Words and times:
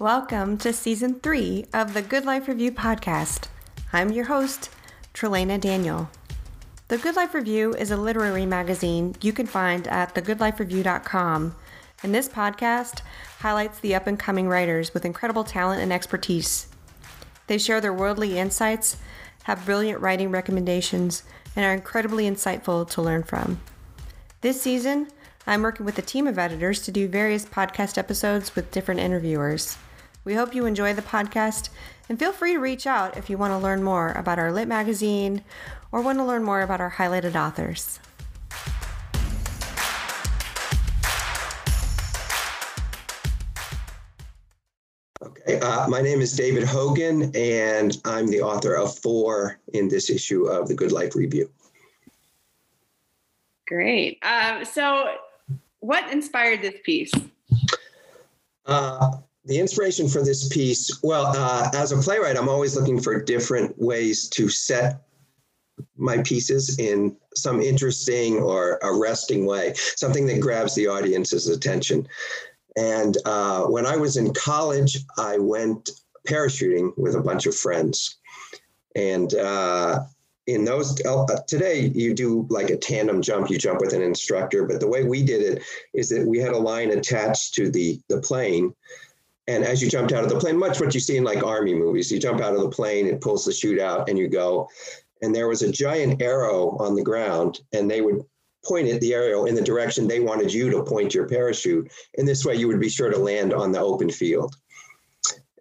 Welcome 0.00 0.56
to 0.60 0.72
season 0.72 1.20
three 1.20 1.66
of 1.74 1.92
the 1.92 2.00
Good 2.00 2.24
Life 2.24 2.48
Review 2.48 2.72
podcast. 2.72 3.48
I'm 3.92 4.10
your 4.10 4.24
host, 4.24 4.70
Trelana 5.12 5.60
Daniel. 5.60 6.08
The 6.88 6.96
Good 6.96 7.16
Life 7.16 7.34
Review 7.34 7.74
is 7.74 7.90
a 7.90 7.98
literary 7.98 8.46
magazine 8.46 9.14
you 9.20 9.34
can 9.34 9.44
find 9.44 9.86
at 9.88 10.14
thegoodlifereview.com, 10.14 11.54
and 12.02 12.14
this 12.14 12.30
podcast 12.30 13.02
highlights 13.40 13.78
the 13.80 13.94
up 13.94 14.06
and 14.06 14.18
coming 14.18 14.48
writers 14.48 14.94
with 14.94 15.04
incredible 15.04 15.44
talent 15.44 15.82
and 15.82 15.92
expertise. 15.92 16.68
They 17.46 17.58
share 17.58 17.82
their 17.82 17.92
worldly 17.92 18.38
insights, 18.38 18.96
have 19.42 19.66
brilliant 19.66 20.00
writing 20.00 20.30
recommendations, 20.30 21.24
and 21.54 21.62
are 21.62 21.74
incredibly 21.74 22.24
insightful 22.24 22.88
to 22.88 23.02
learn 23.02 23.22
from. 23.22 23.60
This 24.40 24.62
season, 24.62 25.08
I'm 25.46 25.60
working 25.60 25.84
with 25.84 25.98
a 25.98 26.02
team 26.02 26.26
of 26.26 26.38
editors 26.38 26.80
to 26.84 26.90
do 26.90 27.06
various 27.06 27.44
podcast 27.44 27.98
episodes 27.98 28.56
with 28.56 28.70
different 28.70 29.00
interviewers. 29.00 29.76
We 30.22 30.34
hope 30.34 30.54
you 30.54 30.66
enjoy 30.66 30.92
the 30.92 31.00
podcast 31.02 31.70
and 32.08 32.18
feel 32.18 32.32
free 32.32 32.52
to 32.52 32.58
reach 32.58 32.86
out 32.86 33.16
if 33.16 33.30
you 33.30 33.38
want 33.38 33.52
to 33.52 33.58
learn 33.58 33.82
more 33.82 34.12
about 34.12 34.38
our 34.38 34.52
Lit 34.52 34.68
magazine 34.68 35.42
or 35.90 36.02
want 36.02 36.18
to 36.18 36.24
learn 36.24 36.44
more 36.44 36.60
about 36.60 36.80
our 36.80 36.90
highlighted 36.90 37.34
authors. 37.34 37.98
Okay, 45.22 45.58
uh, 45.60 45.88
my 45.88 46.02
name 46.02 46.20
is 46.20 46.32
David 46.34 46.64
Hogan, 46.64 47.34
and 47.34 47.96
I'm 48.04 48.26
the 48.26 48.42
author 48.42 48.74
of 48.74 48.98
four 48.98 49.58
in 49.72 49.88
this 49.88 50.10
issue 50.10 50.46
of 50.46 50.68
the 50.68 50.74
Good 50.74 50.92
Life 50.92 51.16
Review. 51.16 51.50
Great. 53.66 54.18
Um, 54.22 54.66
so, 54.66 55.14
what 55.78 56.12
inspired 56.12 56.60
this 56.60 56.74
piece? 56.84 57.12
Uh, 58.66 59.12
the 59.50 59.58
inspiration 59.58 60.08
for 60.08 60.22
this 60.22 60.46
piece, 60.46 61.02
well, 61.02 61.26
uh, 61.36 61.68
as 61.74 61.90
a 61.90 61.96
playwright, 61.96 62.36
I'm 62.36 62.48
always 62.48 62.76
looking 62.76 63.00
for 63.00 63.20
different 63.20 63.76
ways 63.76 64.28
to 64.28 64.48
set 64.48 65.02
my 65.96 66.18
pieces 66.18 66.78
in 66.78 67.16
some 67.34 67.60
interesting 67.60 68.36
or 68.36 68.78
arresting 68.84 69.46
way, 69.46 69.74
something 69.96 70.24
that 70.28 70.38
grabs 70.38 70.76
the 70.76 70.86
audience's 70.86 71.48
attention. 71.48 72.06
And 72.76 73.16
uh, 73.24 73.64
when 73.64 73.86
I 73.86 73.96
was 73.96 74.16
in 74.16 74.32
college, 74.34 74.98
I 75.18 75.38
went 75.38 75.90
parachuting 76.28 76.96
with 76.96 77.16
a 77.16 77.20
bunch 77.20 77.46
of 77.46 77.56
friends. 77.56 78.18
And 78.94 79.34
uh, 79.34 80.04
in 80.46 80.64
those 80.64 81.04
uh, 81.04 81.26
today 81.48 81.90
you 81.94 82.14
do 82.14 82.46
like 82.50 82.70
a 82.70 82.76
tandem 82.76 83.20
jump 83.20 83.50
you 83.50 83.58
jump 83.58 83.80
with 83.80 83.92
an 83.92 84.02
instructor 84.02 84.64
but 84.64 84.80
the 84.80 84.88
way 84.88 85.04
we 85.04 85.22
did 85.22 85.42
it 85.42 85.62
is 85.92 86.08
that 86.08 86.26
we 86.26 86.38
had 86.38 86.52
a 86.52 86.58
line 86.58 86.90
attached 86.90 87.54
to 87.54 87.70
the 87.70 88.00
the 88.08 88.20
plane 88.22 88.74
and 89.50 89.64
as 89.64 89.82
you 89.82 89.90
jumped 89.90 90.12
out 90.12 90.22
of 90.22 90.30
the 90.30 90.38
plane 90.38 90.56
much 90.56 90.80
what 90.80 90.94
you 90.94 91.00
see 91.00 91.16
in 91.16 91.24
like 91.24 91.42
army 91.42 91.74
movies 91.74 92.10
you 92.10 92.18
jump 92.20 92.40
out 92.40 92.54
of 92.54 92.60
the 92.60 92.68
plane 92.68 93.06
it 93.06 93.20
pulls 93.20 93.44
the 93.44 93.52
chute 93.52 93.80
out 93.80 94.08
and 94.08 94.18
you 94.18 94.28
go. 94.28 94.68
And 95.22 95.34
there 95.34 95.48
was 95.48 95.62
a 95.62 95.70
giant 95.70 96.22
arrow 96.22 96.78
on 96.78 96.94
the 96.94 97.02
ground 97.02 97.60
and 97.72 97.90
they 97.90 98.00
would 98.00 98.22
point 98.64 98.88
it 98.88 99.00
the 99.00 99.12
arrow 99.14 99.46
in 99.46 99.54
the 99.54 99.62
direction 99.62 100.06
they 100.06 100.20
wanted 100.20 100.52
you 100.52 100.70
to 100.70 100.84
point 100.84 101.14
your 101.14 101.26
parachute. 101.28 101.90
And 102.16 102.26
this 102.26 102.44
way 102.44 102.54
you 102.54 102.68
would 102.68 102.80
be 102.80 102.88
sure 102.88 103.10
to 103.10 103.18
land 103.18 103.52
on 103.52 103.72
the 103.72 103.80
open 103.80 104.10
field. 104.10 104.54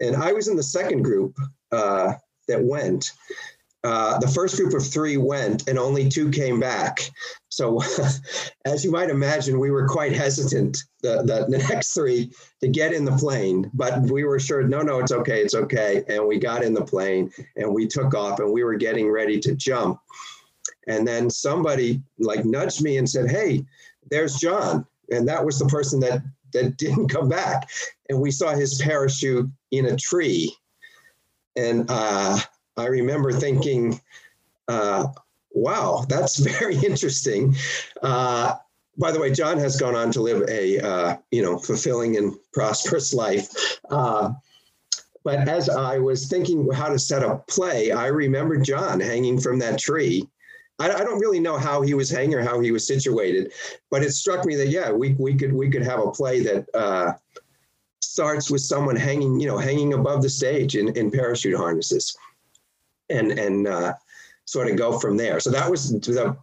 And 0.02 0.16
i 0.16 0.32
was 0.32 0.48
in 0.48 0.56
the 0.56 0.64
second 0.64 1.02
group 1.02 1.36
uh, 1.72 2.14
that 2.48 2.64
went 2.64 3.12
uh, 3.84 4.20
the 4.20 4.28
first 4.28 4.58
group 4.58 4.74
of 4.74 4.86
three 4.86 5.16
went 5.16 5.68
and 5.70 5.80
only 5.80 6.10
two 6.10 6.30
came 6.30 6.60
back. 6.60 7.10
So, 7.48 7.82
as 8.66 8.84
you 8.84 8.92
might 8.92 9.10
imagine, 9.10 9.58
we 9.60 9.72
were 9.72 9.88
quite 9.88 10.12
hesitant, 10.12 10.84
the, 11.02 11.24
the, 11.24 11.58
next 11.58 11.94
three, 11.94 12.32
to 12.60 12.68
get 12.68 12.94
in 12.94 13.06
the 13.06 13.16
plane. 13.18 13.72
But 13.74 14.02
we 14.02 14.26
were 14.26 14.40
sure, 14.40 14.64
no, 14.64 14.82
no, 14.82 15.00
it's 15.00 15.14
okay, 15.14 15.42
it's 15.42 15.56
okay. 15.56 16.04
And 16.10 16.28
we 16.28 16.40
got 16.40 16.64
in 16.64 16.74
the 16.74 16.84
plane 16.84 17.32
and 17.56 17.74
we 17.74 17.88
took 17.88 18.14
off 18.14 18.40
and 18.40 18.52
we 18.52 18.64
were 18.64 18.76
getting 18.76 19.10
ready 19.10 19.40
to 19.40 19.56
jump. 19.56 20.00
And 20.88 21.08
then 21.08 21.30
somebody 21.30 22.02
like 22.18 22.44
nudged 22.44 22.82
me 22.82 22.98
and 22.98 23.10
said, 23.10 23.30
Hey, 23.30 23.64
there's 24.12 24.36
John. 24.36 24.86
And 25.12 25.28
that 25.28 25.46
was 25.46 25.58
the 25.58 25.68
person 25.68 26.02
that, 26.02 26.22
that 26.52 26.78
didn't 26.78 27.08
come 27.08 27.30
back. 27.30 27.70
And 28.10 28.20
we 28.20 28.32
saw 28.32 28.54
his 28.54 28.82
parachute 28.82 29.50
in 29.72 29.86
a 29.86 29.96
tree. 29.96 30.54
And 31.56 31.86
uh, 31.90 32.40
I 32.80 32.88
remember 32.88 33.32
thinking, 33.32 34.00
uh, 34.68 35.08
wow, 35.52 36.06
that's 36.08 36.38
very 36.60 36.78
interesting. 36.78 37.56
Uh, 38.02 38.56
by 38.98 39.12
the 39.12 39.20
way, 39.20 39.32
John 39.32 39.58
has 39.60 39.78
gone 39.78 39.96
on 39.96 40.12
to 40.12 40.22
live 40.22 40.48
a 40.50 40.80
uh, 40.80 41.18
you 41.32 41.42
know 41.42 41.58
fulfilling 41.58 42.18
and 42.18 42.36
prosperous 42.54 43.14
life. 43.14 43.80
Uh, 43.90 44.34
but 45.24 45.48
as 45.48 45.70
I 45.70 46.00
was 46.00 46.28
thinking 46.28 46.70
how 46.72 46.90
to 46.90 47.00
set 47.00 47.24
up 47.24 47.48
play, 47.48 47.92
I 47.92 48.08
remember 48.08 48.58
John 48.58 49.00
hanging 49.00 49.40
from 49.40 49.60
that 49.60 49.80
tree. 49.80 50.28
I, 50.80 50.92
I, 50.92 51.04
don't 51.04 51.20
really 51.20 51.42
know 51.42 51.58
how 51.58 51.82
he 51.82 51.94
was 51.94 52.10
hanging 52.10 52.36
or 52.36 52.42
how 52.42 52.62
he 52.62 52.72
was 52.72 52.88
situated, 52.88 53.52
but 53.92 54.02
it 54.02 54.14
struck 54.14 54.46
me 54.46 54.56
that 54.56 54.70
yeah, 54.70 54.92
we 54.92 55.14
we 55.20 55.34
could 55.36 55.54
we 55.54 55.70
could 55.70 55.84
have 55.84 56.00
a 56.00 56.12
play 56.12 56.42
that 56.44 56.66
uh, 56.74 57.14
starts 58.02 58.50
with 58.50 58.62
someone 58.62 58.96
hanging 58.96 59.40
you 59.40 59.48
know 59.48 59.58
hanging 59.58 59.94
above 59.94 60.22
the 60.22 60.30
stage 60.30 60.76
in, 60.76 60.90
in 60.98 61.12
parachute 61.12 61.58
harnesses 61.58 62.18
and 63.10 63.32
and 63.32 63.68
uh, 63.68 63.94
sort 64.50 64.68
of 64.68 64.76
go 64.76 65.00
from 65.00 65.16
there. 65.16 65.40
So 65.40 65.52
that 65.52 65.70
was 65.70 65.92
the, 65.92 66.36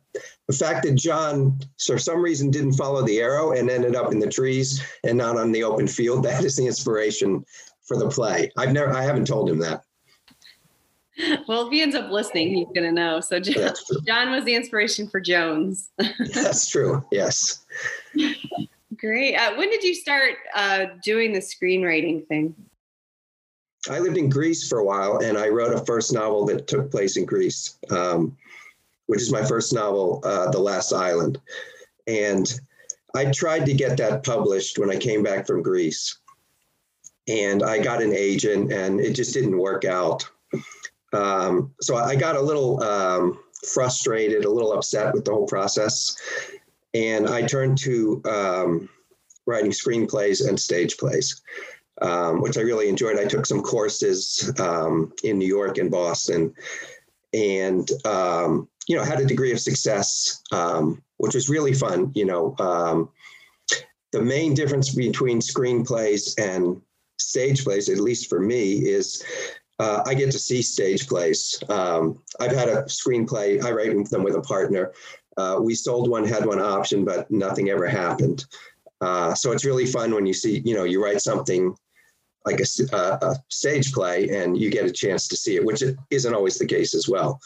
the 0.47 0.53
fact 0.53 0.87
that 0.87 0.95
John, 0.95 1.59
for 1.85 1.99
some 1.99 2.23
reason, 2.23 2.53
didn't 2.53 2.75
follow 2.75 3.03
the 3.03 3.19
arrow 3.19 3.53
and 3.53 3.69
ended 3.69 3.97
up 3.97 4.13
in 4.13 4.21
the 4.21 4.31
trees 4.31 4.81
and 5.03 5.19
not 5.19 5.37
on 5.37 5.51
the 5.51 5.65
open 5.65 5.89
field. 5.89 6.25
That 6.25 6.45
is 6.45 6.57
the 6.57 6.67
inspiration 6.67 7.45
for 7.85 7.97
the 7.97 8.09
play. 8.09 8.53
I've 8.57 8.73
never, 8.73 8.93
I 8.93 9.03
haven't 9.03 9.27
told 9.27 9.51
him 9.51 9.59
that. 9.59 9.83
Well, 11.49 11.67
if 11.67 11.73
he 11.73 11.83
ends 11.83 11.97
up 11.97 12.11
listening, 12.11 12.55
he's 12.55 12.67
going 12.67 12.87
to 12.87 12.93
know. 12.93 13.21
So 13.21 13.41
John, 13.41 13.73
John 14.07 14.31
was 14.31 14.45
the 14.45 14.55
inspiration 14.55 15.09
for 15.09 15.19
Jones. 15.19 15.89
That's 16.35 16.69
true. 16.69 17.05
Yes. 17.11 17.65
Great. 18.97 19.35
Uh, 19.35 19.55
when 19.55 19.71
did 19.71 19.83
you 19.83 19.95
start 19.95 20.35
uh, 20.55 20.87
doing 21.03 21.33
the 21.33 21.41
screenwriting 21.41 22.27
thing? 22.27 22.55
I 23.91 23.99
lived 23.99 24.17
in 24.17 24.29
Greece 24.29 24.69
for 24.69 24.79
a 24.79 24.85
while, 24.85 25.19
and 25.19 25.39
I 25.39 25.49
wrote 25.49 25.75
a 25.75 25.85
first 25.85 26.13
novel 26.13 26.45
that 26.47 26.67
took 26.67 26.91
place 26.91 27.17
in 27.17 27.25
Greece, 27.25 27.79
um, 27.91 28.37
which 29.07 29.21
is 29.21 29.33
my 29.33 29.45
first 29.45 29.73
novel, 29.73 30.21
uh, 30.25 30.51
The 30.51 30.59
Last 30.59 30.93
Island. 30.93 31.41
And 32.07 32.53
I 33.15 33.31
tried 33.31 33.67
to 33.67 33.75
get 33.75 33.97
that 33.99 34.25
published 34.25 34.79
when 34.79 34.91
I 34.91 34.97
came 34.97 35.23
back 35.23 35.47
from 35.47 35.63
Greece. 35.63 36.19
And 37.29 37.63
I 37.63 37.79
got 37.79 38.03
an 38.03 38.13
agent, 38.13 38.73
and 38.73 39.01
it 39.01 39.15
just 39.15 39.35
didn't 39.35 39.59
work 39.59 39.85
out. 39.85 40.29
Um, 41.13 41.75
so 41.81 41.97
I 41.97 42.15
got 42.15 42.37
a 42.37 42.41
little 42.41 42.83
um, 42.83 43.39
frustrated, 43.69 44.45
a 44.45 44.51
little 44.51 44.73
upset 44.73 45.13
with 45.15 45.25
the 45.25 45.33
whole 45.33 45.47
process. 45.47 46.17
And 46.95 47.29
I 47.29 47.43
turned 47.43 47.79
to 47.79 48.23
um, 48.25 48.89
writing 49.47 49.71
screenplays 49.71 50.47
and 50.47 50.59
stage 50.59 50.97
plays 50.97 51.43
um, 52.03 52.41
which 52.41 52.59
I 52.59 52.63
really 52.63 52.89
enjoyed. 52.89 53.19
I 53.19 53.25
took 53.25 53.47
some 53.47 53.63
courses 53.63 54.53
um, 54.61 55.13
in 55.25 55.39
New 55.39 55.49
York 55.49 55.79
and 55.79 55.91
Boston, 55.91 56.55
and 57.33 57.89
um, 58.05 58.69
you 58.89 58.97
know 58.97 59.05
had 59.05 59.21
a 59.21 59.27
degree 59.27 59.53
of 59.53 59.61
success, 59.61 60.43
um, 60.53 61.03
which 61.19 61.35
was 61.35 61.49
really 61.49 61.75
fun. 61.75 62.13
You 62.15 62.27
know, 62.27 62.55
um, 62.59 63.11
the 64.13 64.23
main 64.23 64.55
difference 64.55 64.95
between 64.95 65.41
screenplays 65.41 66.35
and 66.39 66.81
stage 67.19 67.65
plays, 67.65 67.89
at 67.89 67.99
least 67.99 68.29
for 68.29 68.41
me, 68.41 68.75
is 68.75 69.23
uh, 69.79 70.03
I 70.07 70.15
get 70.15 70.31
to 70.33 70.39
see 70.39 70.63
stage 70.63 71.07
plays. 71.07 71.63
Um, 71.69 72.23
I've 72.41 72.55
had 72.55 72.69
a 72.69 72.83
screenplay. 72.85 73.63
I 73.63 73.71
write 73.73 74.09
them 74.11 74.23
with 74.23 74.37
a 74.37 74.41
partner. 74.41 74.93
Uh, 75.37 75.59
we 75.61 75.75
sold 75.75 76.09
one, 76.09 76.25
had 76.25 76.47
one 76.47 76.61
option, 76.61 77.05
but 77.05 77.31
nothing 77.31 77.69
ever 77.69 77.87
happened. 77.87 78.47
Uh, 79.03 79.35
so 79.35 79.53
it's 79.53 79.65
really 79.65 79.85
fun 79.85 80.15
when 80.15 80.25
you 80.25 80.33
see, 80.33 80.63
you 80.65 80.75
know, 80.75 80.85
you 80.85 81.03
write 81.03 81.21
something 81.21 81.77
like 82.47 82.61
a, 82.61 82.97
a, 82.97 83.37
stage 83.49 83.93
play 83.93 84.29
and 84.29 84.57
you 84.57 84.71
get 84.71 84.87
a 84.87 84.91
chance 84.91 85.27
to 85.29 85.37
see 85.37 85.57
it, 85.57 85.65
which 85.65 85.83
isn't 86.11 86.35
always 86.35 86.57
the 86.57 86.67
case 86.67 86.95
as 86.95 87.09
well. 87.09 87.41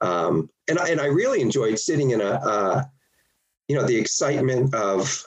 Um, 0.00 0.48
and, 0.68 0.78
I, 0.78 0.88
and 0.88 1.00
I 1.00 1.06
really 1.06 1.40
enjoyed 1.40 1.78
sitting 1.78 2.10
in 2.10 2.20
a, 2.20 2.30
uh, 2.30 2.84
you 3.68 3.76
know, 3.76 3.84
the 3.84 3.96
excitement 3.96 4.72
of 4.72 5.24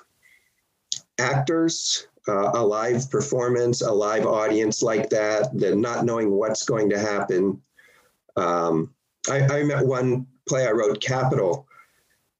actors, 1.20 2.08
uh, 2.28 2.52
a 2.54 2.64
live 2.64 3.12
performance, 3.12 3.82
a 3.82 3.92
live 3.92 4.26
audience 4.26 4.82
like 4.82 5.10
that, 5.10 5.50
the 5.58 5.76
not 5.76 6.06
knowing 6.06 6.32
what's 6.32 6.64
going 6.64 6.90
to 6.90 7.00
happen. 7.00 7.62
Um, 8.38 8.94
I, 9.30 9.42
I 9.42 9.64
met 9.64 9.86
one 9.86 10.26
play 10.48 10.66
I 10.68 10.72
wrote, 10.72 11.02
Capital, 11.02 11.68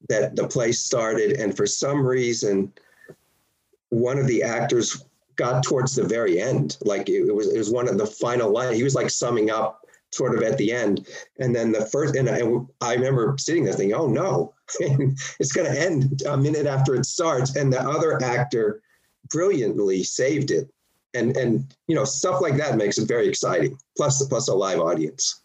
that 0.08 0.36
the 0.36 0.46
play 0.46 0.72
started, 0.72 1.32
and 1.32 1.54
for 1.54 1.66
some 1.66 2.06
reason, 2.06 2.72
one 3.90 4.18
of 4.18 4.26
the 4.26 4.42
actors 4.42 5.04
got 5.38 5.62
towards 5.62 5.94
the 5.94 6.04
very 6.04 6.40
end. 6.40 6.76
Like 6.82 7.08
it, 7.08 7.26
it 7.28 7.34
was, 7.34 7.48
it 7.52 7.58
was 7.58 7.70
one 7.70 7.88
of 7.88 7.96
the 7.96 8.06
final 8.06 8.50
line. 8.50 8.74
He 8.74 8.82
was 8.82 8.94
like 8.94 9.08
summing 9.08 9.50
up 9.50 9.86
sort 10.10 10.34
of 10.36 10.42
at 10.42 10.58
the 10.58 10.72
end. 10.72 11.06
And 11.38 11.54
then 11.54 11.72
the 11.72 11.86
first, 11.86 12.16
and 12.16 12.28
I, 12.28 12.42
I 12.80 12.94
remember 12.94 13.36
sitting 13.38 13.64
there 13.64 13.74
thinking, 13.74 13.96
oh 13.96 14.08
no, 14.08 14.54
it's 14.80 15.52
going 15.52 15.72
to 15.72 15.80
end 15.80 16.22
a 16.26 16.36
minute 16.36 16.66
after 16.66 16.94
it 16.94 17.06
starts. 17.06 17.56
And 17.56 17.72
the 17.72 17.80
other 17.80 18.22
actor 18.22 18.82
brilliantly 19.30 20.02
saved 20.04 20.50
it. 20.50 20.70
and 21.14 21.36
and 21.36 21.74
you 21.86 21.94
know 21.94 22.04
stuff 22.04 22.40
like 22.40 22.56
that 22.56 22.76
makes 22.76 22.98
it 22.98 23.08
very 23.08 23.28
exciting. 23.28 23.78
Plus 23.96 24.24
plus 24.26 24.48
a 24.48 24.54
live 24.54 24.80
audience. 24.80 25.42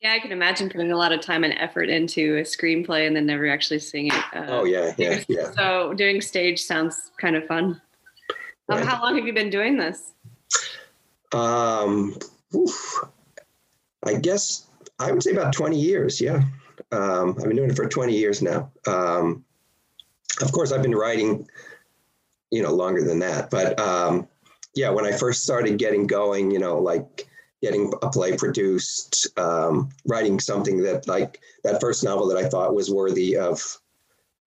Yeah. 0.00 0.10
Yeah, 0.10 0.14
I 0.14 0.18
can 0.20 0.32
imagine 0.32 0.68
putting 0.68 0.92
a 0.92 0.96
lot 0.96 1.12
of 1.12 1.20
time 1.20 1.42
and 1.42 1.54
effort 1.54 1.88
into 1.88 2.36
a 2.36 2.42
screenplay 2.42 3.06
and 3.06 3.16
then 3.16 3.26
never 3.26 3.48
actually 3.48 3.78
seeing 3.78 4.08
it. 4.08 4.24
Uh, 4.34 4.44
oh 4.48 4.64
yeah, 4.64 4.92
yeah, 4.98 5.22
yeah. 5.28 5.50
So 5.52 5.94
doing 5.94 6.20
stage 6.20 6.62
sounds 6.62 7.10
kind 7.18 7.34
of 7.34 7.46
fun. 7.46 7.80
Um, 8.68 8.82
how 8.82 9.02
long 9.02 9.16
have 9.16 9.26
you 9.26 9.32
been 9.32 9.50
doing 9.50 9.76
this? 9.76 10.12
Um, 11.32 12.16
oof, 12.54 13.04
I 14.04 14.14
guess 14.14 14.66
I 14.98 15.12
would 15.12 15.22
say 15.22 15.32
about 15.32 15.52
20 15.52 15.78
years. 15.78 16.20
Yeah. 16.20 16.42
Um, 16.92 17.36
I've 17.38 17.44
been 17.44 17.56
doing 17.56 17.70
it 17.70 17.76
for 17.76 17.88
20 17.88 18.16
years 18.16 18.42
now. 18.42 18.70
Um, 18.86 19.44
of 20.40 20.52
course, 20.52 20.72
I've 20.72 20.82
been 20.82 20.94
writing, 20.94 21.48
you 22.50 22.62
know, 22.62 22.72
longer 22.72 23.02
than 23.02 23.18
that. 23.20 23.50
But 23.50 23.78
um, 23.80 24.28
yeah, 24.74 24.90
when 24.90 25.06
I 25.06 25.12
first 25.12 25.42
started 25.42 25.78
getting 25.78 26.06
going, 26.06 26.50
you 26.50 26.58
know, 26.58 26.78
like 26.78 27.25
getting 27.62 27.92
a 28.02 28.10
play 28.10 28.36
produced, 28.36 29.26
um, 29.38 29.88
writing 30.06 30.38
something 30.38 30.82
that 30.82 31.08
like 31.08 31.40
that 31.64 31.80
first 31.80 32.04
novel 32.04 32.26
that 32.28 32.36
I 32.36 32.48
thought 32.48 32.74
was 32.74 32.90
worthy 32.90 33.36
of, 33.36 33.60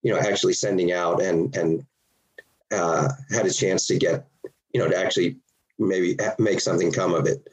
you 0.03 0.13
know, 0.13 0.19
actually 0.19 0.53
sending 0.53 0.91
out 0.91 1.21
and 1.21 1.55
and 1.55 1.85
uh, 2.71 3.09
had 3.31 3.45
a 3.45 3.53
chance 3.53 3.87
to 3.87 3.97
get, 3.97 4.27
you 4.73 4.79
know, 4.79 4.87
to 4.87 4.97
actually 4.97 5.37
maybe 5.79 6.17
make 6.37 6.59
something 6.59 6.91
come 6.91 7.13
of 7.13 7.25
it. 7.25 7.47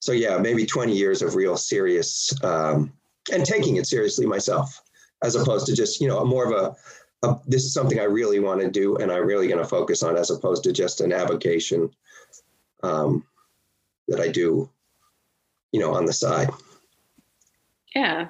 So 0.00 0.12
yeah, 0.12 0.38
maybe 0.38 0.64
20 0.64 0.96
years 0.96 1.20
of 1.20 1.34
real 1.34 1.56
serious 1.56 2.32
um, 2.44 2.92
and 3.32 3.44
taking 3.44 3.76
it 3.76 3.86
seriously 3.86 4.24
myself, 4.24 4.80
as 5.22 5.34
opposed 5.34 5.66
to 5.66 5.74
just 5.74 6.00
you 6.00 6.08
know 6.08 6.24
more 6.24 6.44
of 6.44 6.52
a, 6.52 7.26
a 7.26 7.36
this 7.46 7.64
is 7.64 7.74
something 7.74 7.98
I 8.00 8.04
really 8.04 8.38
want 8.38 8.60
to 8.60 8.70
do 8.70 8.96
and 8.96 9.10
I'm 9.10 9.26
really 9.26 9.48
going 9.48 9.60
to 9.60 9.68
focus 9.68 10.02
on, 10.02 10.16
as 10.16 10.30
opposed 10.30 10.62
to 10.64 10.72
just 10.72 11.00
an 11.00 11.12
avocation 11.12 11.90
um, 12.82 13.24
that 14.08 14.20
I 14.20 14.28
do, 14.28 14.70
you 15.76 15.82
know, 15.82 15.94
on 15.94 16.06
the 16.06 16.12
side. 16.12 16.48
Yeah. 17.94 18.28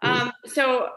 Um, 0.00 0.32
so 0.46 0.88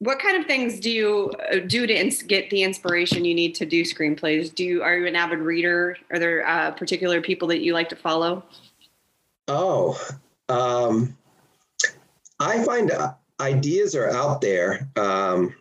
what 0.00 0.18
kind 0.18 0.36
of 0.36 0.46
things 0.46 0.80
do 0.80 0.90
you 0.90 1.30
do 1.68 1.86
to 1.86 1.94
ins- 1.94 2.24
get 2.24 2.50
the 2.50 2.64
inspiration 2.64 3.24
you 3.24 3.36
need 3.36 3.54
to 3.54 3.64
do 3.64 3.82
screenplays? 3.84 4.52
Do 4.52 4.64
you 4.64 4.82
are 4.82 4.98
you 4.98 5.06
an 5.06 5.14
avid 5.14 5.38
reader? 5.38 5.96
Are 6.10 6.18
there 6.18 6.44
uh, 6.44 6.72
particular 6.72 7.20
people 7.20 7.46
that 7.48 7.60
you 7.60 7.72
like 7.72 7.88
to 7.90 7.96
follow? 7.96 8.42
Oh, 9.46 9.96
um, 10.48 11.16
I 12.40 12.64
find 12.64 12.90
uh, 12.90 13.12
ideas 13.40 13.94
are 13.94 14.10
out 14.10 14.40
there. 14.40 14.88
Um, 14.96 15.54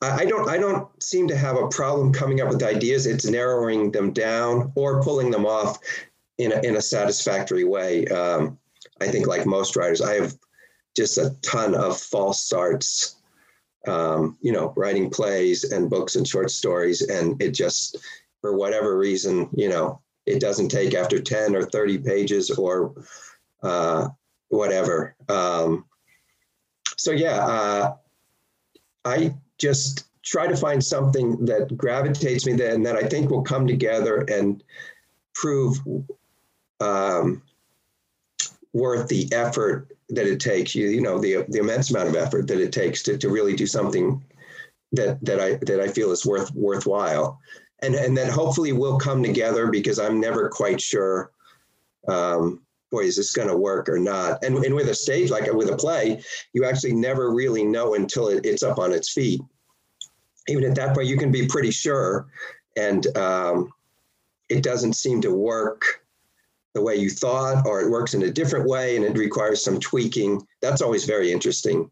I, 0.00 0.18
I 0.18 0.24
don't. 0.24 0.48
I 0.48 0.56
don't 0.56 0.86
seem 1.02 1.26
to 1.26 1.36
have 1.36 1.56
a 1.56 1.66
problem 1.66 2.12
coming 2.12 2.40
up 2.40 2.48
with 2.48 2.62
ideas. 2.62 3.06
It's 3.06 3.26
narrowing 3.26 3.90
them 3.90 4.12
down 4.12 4.70
or 4.76 5.02
pulling 5.02 5.32
them 5.32 5.44
off 5.44 5.80
in 6.44 6.52
a, 6.52 6.60
in 6.60 6.76
a 6.76 6.82
satisfactory 6.82 7.64
way. 7.64 8.06
Um, 8.06 8.58
I 9.00 9.08
think, 9.08 9.26
like 9.26 9.46
most 9.46 9.76
writers, 9.76 10.00
I 10.00 10.14
have 10.14 10.34
just 10.96 11.18
a 11.18 11.36
ton 11.42 11.74
of 11.74 11.98
false 11.98 12.42
starts, 12.42 13.16
um, 13.86 14.36
you 14.40 14.52
know, 14.52 14.72
writing 14.76 15.10
plays 15.10 15.64
and 15.64 15.90
books 15.90 16.16
and 16.16 16.26
short 16.26 16.50
stories. 16.50 17.02
And 17.02 17.40
it 17.42 17.50
just, 17.50 17.96
for 18.40 18.56
whatever 18.56 18.98
reason, 18.98 19.48
you 19.54 19.68
know, 19.68 20.00
it 20.26 20.40
doesn't 20.40 20.68
take 20.68 20.94
after 20.94 21.20
10 21.20 21.56
or 21.56 21.62
30 21.62 21.98
pages 21.98 22.50
or 22.50 22.94
uh, 23.62 24.08
whatever. 24.48 25.16
Um, 25.28 25.86
so, 26.96 27.10
yeah, 27.10 27.44
uh, 27.44 27.96
I 29.04 29.34
just 29.58 30.04
try 30.22 30.46
to 30.46 30.56
find 30.56 30.82
something 30.84 31.44
that 31.46 31.76
gravitates 31.76 32.46
me 32.46 32.52
and 32.52 32.86
that 32.86 32.96
I 32.96 33.02
think 33.02 33.30
will 33.30 33.42
come 33.42 33.66
together 33.66 34.24
and 34.28 34.62
prove 35.34 35.78
um, 36.82 37.42
worth 38.72 39.08
the 39.08 39.28
effort 39.32 39.88
that 40.08 40.26
it 40.26 40.40
takes 40.40 40.74
you 40.74 40.88
you 40.88 41.00
know 41.00 41.18
the 41.18 41.44
the 41.48 41.58
immense 41.58 41.90
amount 41.90 42.08
of 42.08 42.16
effort 42.16 42.46
that 42.46 42.60
it 42.60 42.72
takes 42.72 43.02
to, 43.02 43.16
to 43.16 43.28
really 43.28 43.54
do 43.54 43.66
something 43.66 44.22
that 44.92 45.24
that 45.24 45.40
I 45.40 45.54
that 45.62 45.80
I 45.80 45.88
feel 45.88 46.10
is 46.12 46.24
worth 46.24 46.52
worthwhile. 46.54 47.40
And 47.82 47.94
and 47.94 48.16
that 48.16 48.30
hopefully 48.30 48.72
will 48.72 48.98
come 48.98 49.22
together 49.22 49.68
because 49.68 49.98
I'm 49.98 50.20
never 50.20 50.48
quite 50.48 50.80
sure 50.80 51.32
um, 52.06 52.60
boy 52.90 53.04
is 53.04 53.16
this 53.16 53.32
going 53.32 53.48
to 53.48 53.56
work 53.56 53.88
or 53.88 53.98
not? 53.98 54.44
And, 54.44 54.56
and 54.58 54.74
with 54.74 54.88
a 54.88 54.94
stage 54.94 55.30
like 55.30 55.50
with 55.52 55.70
a 55.70 55.76
play 55.76 56.22
you 56.52 56.64
actually 56.64 56.94
never 56.94 57.32
really 57.32 57.64
know 57.64 57.94
until 57.94 58.28
it, 58.28 58.46
it's 58.46 58.62
up 58.62 58.78
on 58.78 58.92
its 58.92 59.12
feet. 59.12 59.40
Even 60.48 60.64
at 60.64 60.76
that 60.76 60.94
point 60.94 61.08
you 61.08 61.16
can 61.16 61.32
be 61.32 61.46
pretty 61.46 61.70
sure 61.70 62.28
and 62.76 63.06
um, 63.16 63.72
it 64.48 64.62
doesn't 64.62 64.94
seem 64.94 65.20
to 65.22 65.32
work 65.32 66.01
the 66.74 66.82
way 66.82 66.96
you 66.96 67.10
thought, 67.10 67.66
or 67.66 67.80
it 67.80 67.90
works 67.90 68.14
in 68.14 68.22
a 68.22 68.30
different 68.30 68.66
way 68.66 68.96
and 68.96 69.04
it 69.04 69.16
requires 69.16 69.62
some 69.62 69.78
tweaking. 69.78 70.46
That's 70.60 70.82
always 70.82 71.04
very 71.04 71.30
interesting. 71.30 71.90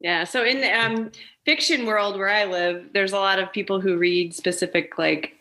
Yeah. 0.00 0.24
So 0.24 0.44
in 0.44 0.60
the 0.60 0.72
um, 0.72 1.12
fiction 1.44 1.86
world 1.86 2.16
where 2.16 2.28
I 2.28 2.44
live, 2.44 2.86
there's 2.92 3.12
a 3.12 3.18
lot 3.18 3.38
of 3.38 3.52
people 3.52 3.80
who 3.80 3.96
read 3.96 4.34
specific 4.34 4.98
like 4.98 5.34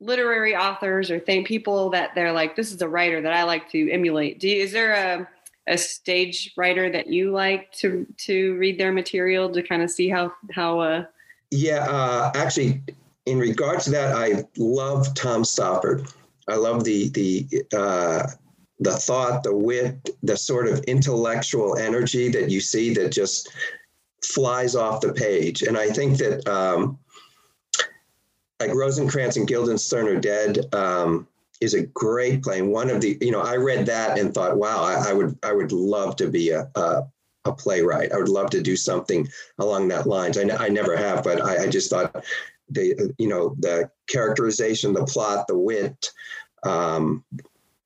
literary 0.00 0.54
authors 0.54 1.10
or 1.10 1.18
think 1.18 1.46
people 1.46 1.90
that 1.90 2.14
they're 2.14 2.32
like, 2.32 2.54
this 2.54 2.72
is 2.72 2.82
a 2.82 2.88
writer 2.88 3.22
that 3.22 3.32
I 3.32 3.44
like 3.44 3.70
to 3.70 3.90
emulate. 3.90 4.40
Do 4.40 4.48
you, 4.48 4.62
is 4.62 4.72
there 4.72 4.92
a 4.92 5.28
a 5.68 5.78
stage 5.78 6.52
writer 6.56 6.90
that 6.90 7.06
you 7.06 7.30
like 7.30 7.70
to 7.72 8.06
to 8.16 8.56
read 8.56 8.78
their 8.78 8.92
material 8.92 9.50
to 9.50 9.62
kind 9.62 9.82
of 9.82 9.90
see 9.90 10.08
how 10.08 10.32
how 10.52 10.80
uh 10.80 11.04
yeah 11.50 11.86
uh 11.88 12.32
actually 12.34 12.82
in 13.26 13.38
regard 13.38 13.80
to 13.80 13.90
that 13.90 14.14
i 14.16 14.44
love 14.56 15.12
tom 15.14 15.42
stoppard 15.42 16.12
I 16.48 16.56
love 16.56 16.84
the 16.84 17.08
the 17.10 17.46
uh, 17.76 18.26
the 18.80 18.92
thought, 18.92 19.42
the 19.42 19.54
wit, 19.54 20.10
the 20.22 20.36
sort 20.36 20.68
of 20.68 20.80
intellectual 20.84 21.76
energy 21.76 22.28
that 22.30 22.50
you 22.50 22.60
see 22.60 22.94
that 22.94 23.10
just 23.10 23.50
flies 24.24 24.74
off 24.74 25.00
the 25.00 25.12
page. 25.12 25.62
And 25.62 25.76
I 25.76 25.88
think 25.90 26.18
that 26.18 26.46
um, 26.48 26.98
like 28.60 28.74
Rosencrantz 28.74 29.36
and 29.36 29.48
Guildenstern 29.48 30.08
are 30.08 30.20
dead 30.20 30.72
um, 30.74 31.26
is 31.60 31.74
a 31.74 31.86
great 31.86 32.42
play. 32.42 32.60
And 32.60 32.70
one 32.70 32.90
of 32.90 33.00
the, 33.00 33.18
you 33.20 33.30
know, 33.30 33.40
I 33.40 33.56
read 33.56 33.86
that 33.86 34.18
and 34.18 34.32
thought, 34.32 34.56
wow, 34.56 34.82
I, 34.82 35.10
I 35.10 35.12
would 35.12 35.38
I 35.42 35.52
would 35.52 35.72
love 35.72 36.16
to 36.16 36.28
be 36.28 36.50
a, 36.50 36.70
a, 36.74 37.02
a 37.44 37.52
playwright. 37.52 38.12
I 38.12 38.16
would 38.16 38.28
love 38.28 38.50
to 38.50 38.62
do 38.62 38.76
something 38.76 39.28
along 39.58 39.88
that 39.88 40.06
lines. 40.06 40.38
I, 40.38 40.42
n- 40.42 40.56
I 40.58 40.68
never 40.68 40.96
have, 40.96 41.24
but 41.24 41.40
I, 41.42 41.64
I 41.64 41.68
just 41.68 41.90
thought 41.90 42.24
the 42.70 43.14
you 43.18 43.28
know 43.28 43.54
the 43.58 43.90
characterization, 44.08 44.92
the 44.92 45.04
plot, 45.04 45.46
the 45.46 45.58
wit, 45.58 46.10
um, 46.64 47.24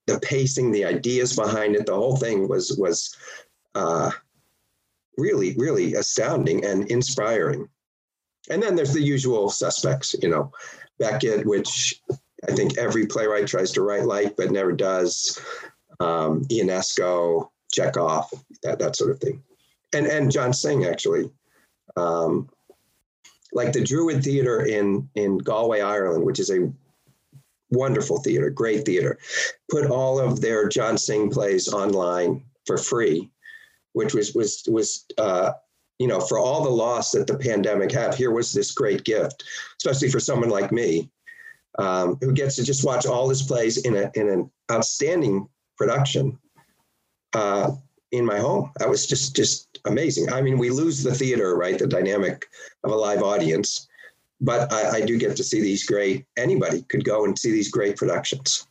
the 0.07 0.19
pacing, 0.19 0.71
the 0.71 0.85
ideas 0.85 1.35
behind 1.35 1.75
it, 1.75 1.85
the 1.85 1.95
whole 1.95 2.17
thing 2.17 2.47
was 2.47 2.75
was 2.77 3.15
uh, 3.75 4.11
really 5.17 5.55
really 5.57 5.93
astounding 5.95 6.65
and 6.65 6.89
inspiring. 6.91 7.67
And 8.49 8.61
then 8.61 8.75
there's 8.75 8.93
the 8.93 9.01
usual 9.01 9.49
suspects, 9.49 10.15
you 10.21 10.27
know, 10.27 10.51
Beckett, 10.99 11.45
which 11.45 12.01
I 12.47 12.51
think 12.51 12.77
every 12.77 13.05
playwright 13.05 13.47
tries 13.47 13.71
to 13.73 13.81
write 13.81 14.05
like 14.05 14.35
but 14.35 14.51
never 14.51 14.73
does. 14.73 15.39
Um, 15.99 16.43
Ionesco, 16.45 17.49
Chekhov, 17.71 18.29
that 18.63 18.79
that 18.79 18.95
sort 18.95 19.11
of 19.11 19.19
thing, 19.19 19.41
and 19.93 20.07
and 20.07 20.31
John 20.31 20.51
Synge 20.51 20.85
actually. 20.85 21.29
Um, 21.95 22.49
like 23.53 23.73
the 23.73 23.83
Druid 23.83 24.23
Theatre 24.23 24.65
in 24.65 25.09
in 25.15 25.37
Galway, 25.37 25.81
Ireland, 25.81 26.25
which 26.25 26.39
is 26.39 26.49
a 26.49 26.71
wonderful 27.71 28.19
theater, 28.19 28.49
great 28.49 28.85
theater, 28.85 29.17
put 29.69 29.89
all 29.89 30.19
of 30.19 30.41
their 30.41 30.67
John 30.69 30.97
Synge 30.97 31.33
plays 31.33 31.67
online 31.67 32.43
for 32.65 32.77
free, 32.77 33.29
which 33.93 34.13
was 34.13 34.33
was 34.33 34.63
was 34.67 35.05
uh, 35.17 35.53
you 35.99 36.07
know 36.07 36.19
for 36.19 36.39
all 36.39 36.63
the 36.63 36.69
loss 36.69 37.11
that 37.11 37.27
the 37.27 37.37
pandemic 37.37 37.91
had. 37.91 38.13
Here 38.13 38.31
was 38.31 38.51
this 38.51 38.71
great 38.71 39.03
gift, 39.03 39.43
especially 39.77 40.09
for 40.09 40.19
someone 40.19 40.49
like 40.49 40.71
me, 40.71 41.09
um, 41.79 42.17
who 42.21 42.33
gets 42.33 42.55
to 42.57 42.63
just 42.63 42.85
watch 42.85 43.05
all 43.05 43.29
his 43.29 43.41
plays 43.41 43.77
in 43.77 43.95
a 43.95 44.11
in 44.15 44.29
an 44.29 44.51
outstanding 44.71 45.47
production. 45.77 46.37
Uh, 47.33 47.71
in 48.13 48.25
my 48.25 48.39
home. 48.39 48.71
That 48.79 48.89
was 48.89 49.05
just 49.05 49.35
just 49.35 49.79
amazing. 49.85 50.31
I 50.31 50.41
mean, 50.41 50.57
we 50.57 50.69
lose 50.69 51.03
the 51.03 51.13
theater, 51.13 51.57
right? 51.57 51.77
The 51.77 51.87
dynamic 51.87 52.47
of 52.83 52.91
a 52.91 52.95
live 52.95 53.21
audience 53.21 53.87
but 54.43 54.71
I, 54.73 54.97
I, 54.97 55.01
do 55.01 55.17
get 55.17 55.37
to 55.37 55.43
see 55.43 55.61
these 55.61 55.85
great 55.85 56.25
anybody 56.37 56.81
could 56.83 57.05
go 57.05 57.25
and 57.25 57.37
see 57.37 57.51
these 57.51 57.69
great 57.69 57.97
productions 57.97 58.67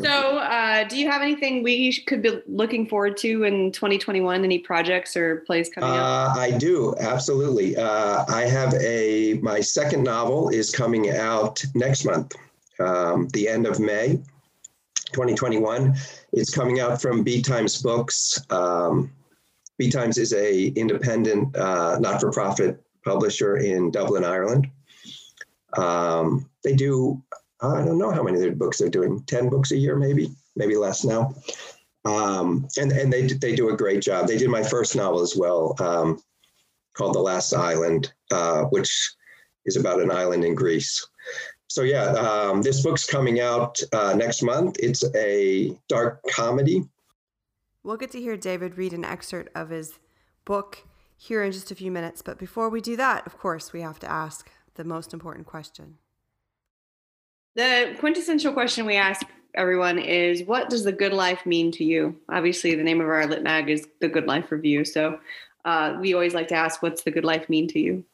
so 0.00 0.38
uh, 0.38 0.84
do 0.84 0.98
you 0.98 1.10
have 1.10 1.20
anything 1.20 1.62
we 1.62 1.92
could 2.06 2.22
be 2.22 2.40
looking 2.46 2.86
forward 2.86 3.16
to 3.18 3.44
in 3.44 3.70
2021 3.72 4.42
any 4.42 4.58
projects 4.58 5.16
or 5.16 5.42
plays 5.46 5.70
coming 5.70 5.90
uh, 5.90 5.94
up 6.02 6.36
i 6.36 6.50
do 6.50 6.94
absolutely 6.98 7.76
uh, 7.76 8.24
i 8.28 8.42
have 8.42 8.74
a 8.74 9.34
my 9.42 9.60
second 9.60 10.02
novel 10.02 10.48
is 10.48 10.70
coming 10.70 11.10
out 11.10 11.62
next 11.74 12.04
month 12.04 12.34
um, 12.80 13.28
the 13.28 13.48
end 13.48 13.66
of 13.66 13.80
may 13.80 14.18
2021 15.12 15.94
it's 16.32 16.54
coming 16.54 16.80
out 16.80 17.00
from 17.00 17.24
Betimes 17.24 17.82
books 17.82 18.40
um, 18.50 19.10
Betimes 19.80 20.18
is 20.18 20.32
a 20.32 20.66
independent 20.68 21.56
uh, 21.56 21.98
not-for-profit 21.98 22.80
publisher 23.04 23.56
in 23.56 23.90
Dublin, 23.90 24.24
Ireland. 24.24 24.68
Um, 25.76 26.48
they 26.62 26.74
do, 26.74 27.22
I 27.60 27.84
don't 27.84 27.98
know 27.98 28.10
how 28.10 28.22
many 28.22 28.38
their 28.38 28.52
books 28.52 28.78
they're 28.78 28.88
doing, 28.88 29.22
10 29.26 29.48
books 29.48 29.72
a 29.72 29.76
year, 29.76 29.96
maybe, 29.96 30.30
maybe 30.54 30.76
less 30.76 31.04
now. 31.04 31.34
Um, 32.04 32.68
and 32.76 32.90
and 32.92 33.12
they, 33.12 33.26
they 33.28 33.54
do 33.54 33.70
a 33.70 33.76
great 33.76 34.02
job. 34.02 34.26
They 34.26 34.36
did 34.36 34.50
my 34.50 34.62
first 34.62 34.96
novel 34.96 35.20
as 35.20 35.36
well, 35.36 35.76
um, 35.78 36.20
called 36.94 37.14
The 37.14 37.20
Last 37.20 37.52
Island, 37.52 38.12
uh, 38.30 38.64
which 38.64 39.14
is 39.66 39.76
about 39.76 40.00
an 40.00 40.10
island 40.10 40.44
in 40.44 40.54
Greece. 40.54 41.06
So 41.72 41.84
yeah, 41.84 42.04
um, 42.04 42.60
this 42.60 42.82
book's 42.82 43.06
coming 43.06 43.40
out 43.40 43.80
uh, 43.94 44.12
next 44.14 44.42
month. 44.42 44.76
It's 44.78 45.02
a 45.16 45.74
dark 45.88 46.20
comedy. 46.30 46.84
We'll 47.82 47.96
get 47.96 48.10
to 48.10 48.20
hear 48.20 48.36
David 48.36 48.76
read 48.76 48.92
an 48.92 49.06
excerpt 49.06 49.48
of 49.54 49.70
his 49.70 49.98
book 50.44 50.84
here 51.16 51.42
in 51.42 51.50
just 51.50 51.70
a 51.70 51.74
few 51.74 51.90
minutes. 51.90 52.20
But 52.20 52.38
before 52.38 52.68
we 52.68 52.82
do 52.82 52.94
that, 52.96 53.26
of 53.26 53.38
course, 53.38 53.72
we 53.72 53.80
have 53.80 53.98
to 54.00 54.10
ask 54.10 54.50
the 54.74 54.84
most 54.84 55.14
important 55.14 55.46
question. 55.46 55.96
The 57.54 57.96
quintessential 57.98 58.52
question 58.52 58.84
we 58.84 58.96
ask 58.96 59.26
everyone 59.54 59.98
is 59.98 60.42
what 60.42 60.68
does 60.68 60.84
the 60.84 60.92
good 60.92 61.14
life 61.14 61.46
mean 61.46 61.72
to 61.72 61.84
you? 61.84 62.18
Obviously, 62.28 62.74
the 62.74 62.82
name 62.82 63.00
of 63.00 63.08
our 63.08 63.26
lit 63.26 63.42
mag 63.42 63.70
is 63.70 63.88
the 63.98 64.08
Good 64.08 64.26
Life 64.26 64.52
Review. 64.52 64.84
So 64.84 65.20
uh, 65.64 65.96
we 65.98 66.12
always 66.12 66.34
like 66.34 66.48
to 66.48 66.54
ask, 66.54 66.82
what's 66.82 67.02
the 67.02 67.10
good 67.10 67.24
life 67.24 67.48
mean 67.48 67.66
to 67.68 67.78
you? 67.78 68.04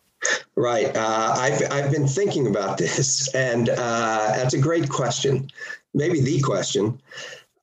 Right. 0.57 0.95
Uh, 0.97 1.35
I've, 1.37 1.63
I've 1.71 1.93
been 1.93 2.09
thinking 2.09 2.49
about 2.49 2.79
this, 2.79 3.33
and 3.35 3.69
uh, 3.69 4.33
that's 4.37 4.55
a 4.55 4.59
great 4.59 4.89
question. 4.89 5.49
Maybe 5.95 6.21
the 6.21 6.41
question. 6.41 7.01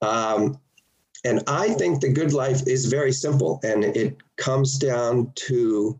Um, 0.01 0.57
and 1.25 1.41
I 1.47 1.69
think 1.69 1.99
the 1.99 2.11
good 2.11 2.33
life 2.33 2.67
is 2.67 2.85
very 2.85 3.11
simple, 3.11 3.59
and 3.63 3.83
it 3.83 4.17
comes 4.37 4.77
down 4.77 5.31
to 5.35 5.99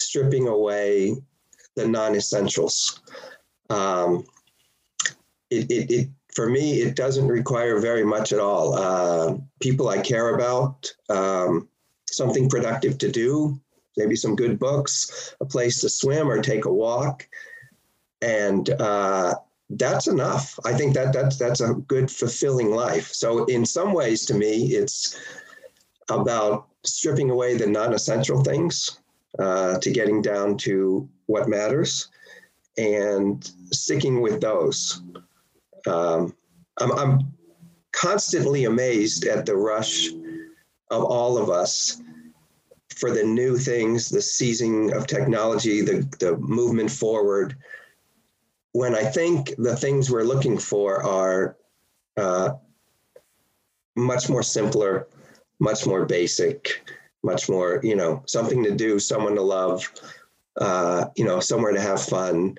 stripping 0.00 0.46
away 0.46 1.16
the 1.74 1.88
non 1.88 2.14
essentials. 2.14 3.00
Um, 3.70 4.24
it, 5.50 5.70
it, 5.70 5.90
it, 5.90 6.08
for 6.34 6.48
me, 6.48 6.80
it 6.82 6.94
doesn't 6.94 7.28
require 7.28 7.80
very 7.80 8.04
much 8.04 8.32
at 8.32 8.38
all. 8.38 8.74
Uh, 8.74 9.38
people 9.60 9.88
I 9.88 9.98
care 9.98 10.34
about, 10.34 10.92
um, 11.08 11.68
something 12.08 12.48
productive 12.48 12.98
to 12.98 13.10
do, 13.10 13.60
maybe 13.96 14.16
some 14.16 14.36
good 14.36 14.58
books, 14.58 15.34
a 15.40 15.44
place 15.44 15.80
to 15.80 15.88
swim 15.88 16.28
or 16.28 16.40
take 16.42 16.64
a 16.64 16.72
walk, 16.72 17.28
and 18.22 18.70
uh, 18.80 19.34
that's 19.70 20.06
enough. 20.06 20.58
I 20.64 20.72
think 20.72 20.94
that 20.94 21.12
that's 21.12 21.36
that's 21.38 21.60
a 21.60 21.74
good 21.74 22.10
fulfilling 22.10 22.70
life. 22.70 23.08
So 23.12 23.44
in 23.46 23.64
some 23.64 23.92
ways, 23.92 24.24
to 24.26 24.34
me, 24.34 24.74
it's 24.74 25.18
about 26.08 26.68
stripping 26.84 27.30
away 27.30 27.56
the 27.56 27.66
non-essential 27.66 28.42
things 28.42 29.00
uh, 29.38 29.78
to 29.78 29.90
getting 29.90 30.22
down 30.22 30.56
to 30.58 31.08
what 31.26 31.48
matters 31.48 32.08
and 32.78 33.50
sticking 33.72 34.20
with 34.20 34.40
those. 34.40 35.02
Um, 35.86 36.34
I'm, 36.78 36.92
I'm 36.92 37.32
constantly 37.92 38.64
amazed 38.64 39.24
at 39.24 39.46
the 39.46 39.56
rush 39.56 40.08
of 40.90 41.02
all 41.02 41.38
of 41.38 41.50
us 41.50 42.00
for 42.96 43.10
the 43.10 43.22
new 43.22 43.56
things, 43.56 44.08
the 44.08 44.22
seizing 44.22 44.92
of 44.92 45.06
technology, 45.06 45.82
the, 45.82 46.08
the 46.18 46.36
movement 46.38 46.90
forward. 46.90 47.56
When 48.72 48.94
I 48.94 49.04
think 49.04 49.54
the 49.56 49.76
things 49.76 50.10
we're 50.10 50.22
looking 50.24 50.58
for 50.58 51.02
are 51.02 51.56
uh, 52.16 52.54
much 53.94 54.28
more 54.28 54.42
simpler, 54.42 55.08
much 55.58 55.86
more 55.86 56.06
basic, 56.06 56.82
much 57.22 57.48
more, 57.48 57.80
you 57.82 57.96
know, 57.96 58.22
something 58.26 58.62
to 58.64 58.74
do, 58.74 58.98
someone 58.98 59.34
to 59.34 59.42
love, 59.42 59.90
uh, 60.60 61.06
you 61.16 61.24
know, 61.24 61.40
somewhere 61.40 61.72
to 61.72 61.80
have 61.80 62.02
fun. 62.02 62.56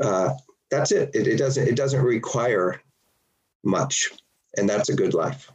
Uh, 0.00 0.30
that's 0.70 0.90
it. 0.90 1.10
it. 1.14 1.26
It 1.26 1.36
doesn't. 1.36 1.68
It 1.68 1.76
doesn't 1.76 2.02
require 2.02 2.80
much, 3.62 4.10
and 4.56 4.68
that's 4.68 4.88
a 4.88 4.96
good 4.96 5.14
life. 5.14 5.52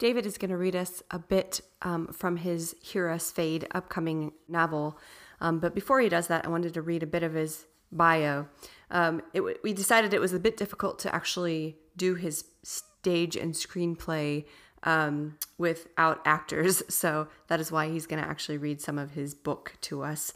David 0.00 0.24
is 0.24 0.38
going 0.38 0.50
to 0.50 0.56
read 0.56 0.74
us 0.74 1.02
a 1.10 1.18
bit 1.18 1.60
um, 1.82 2.06
from 2.06 2.38
his 2.38 2.74
Hear 2.80 3.10
Us 3.10 3.30
Fade 3.30 3.68
upcoming 3.72 4.32
novel. 4.48 4.98
Um, 5.42 5.60
but 5.60 5.74
before 5.74 6.00
he 6.00 6.08
does 6.08 6.26
that, 6.28 6.46
I 6.46 6.48
wanted 6.48 6.72
to 6.74 6.82
read 6.82 7.02
a 7.02 7.06
bit 7.06 7.22
of 7.22 7.34
his 7.34 7.66
bio. 7.92 8.46
Um, 8.90 9.20
it, 9.34 9.62
we 9.62 9.74
decided 9.74 10.14
it 10.14 10.20
was 10.20 10.32
a 10.32 10.40
bit 10.40 10.56
difficult 10.56 10.98
to 11.00 11.14
actually 11.14 11.76
do 11.98 12.14
his 12.14 12.46
stage 12.62 13.36
and 13.36 13.52
screenplay 13.52 14.46
um, 14.84 15.36
without 15.58 16.22
actors, 16.24 16.82
so 16.92 17.28
that 17.48 17.60
is 17.60 17.70
why 17.70 17.90
he's 17.90 18.06
going 18.06 18.22
to 18.22 18.28
actually 18.28 18.56
read 18.56 18.80
some 18.80 18.98
of 18.98 19.10
his 19.10 19.34
book 19.34 19.74
to 19.82 20.02
us. 20.02 20.32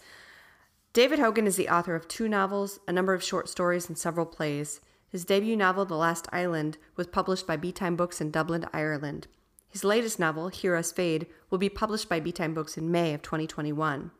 David 0.92 1.18
Hogan 1.18 1.46
is 1.46 1.56
the 1.56 1.70
author 1.70 1.94
of 1.94 2.06
two 2.06 2.28
novels, 2.28 2.80
a 2.86 2.92
number 2.92 3.14
of 3.14 3.24
short 3.24 3.48
stories, 3.48 3.88
and 3.88 3.96
several 3.96 4.26
plays. 4.26 4.82
His 5.08 5.24
debut 5.24 5.56
novel, 5.56 5.86
The 5.86 5.96
Last 5.96 6.28
Island, 6.32 6.76
was 6.96 7.06
published 7.06 7.46
by 7.46 7.56
Betimes 7.56 7.96
Books 7.96 8.20
in 8.20 8.30
Dublin, 8.30 8.66
Ireland. 8.70 9.26
His 9.74 9.82
latest 9.82 10.20
novel, 10.20 10.50
Hear 10.50 10.76
Us 10.76 10.92
Fade, 10.92 11.26
will 11.50 11.58
be 11.58 11.68
published 11.68 12.08
by 12.08 12.20
Betimes 12.20 12.54
Books 12.54 12.78
in 12.78 12.92
May 12.92 13.12
of 13.12 13.22
2021. 13.22 14.12